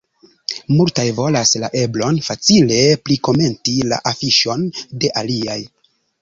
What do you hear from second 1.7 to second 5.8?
eblon facile prikomenti la afiŝon de aliaj.